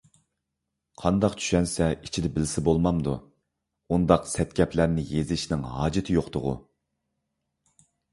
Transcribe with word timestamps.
قانداق 1.01 1.33
چۈشەنسە 1.41 1.89
ئىچىدە 2.07 2.31
بىلسە 2.37 2.63
بولمامدۇ؟ 2.67 3.13
ئۇنداق 3.97 4.25
سەت 4.31 4.55
گەپلەرنى 4.61 5.05
يېزىشنىڭ 5.11 5.67
ھاجىتى 5.75 6.17
يوقتىغۇ؟ 6.17 6.55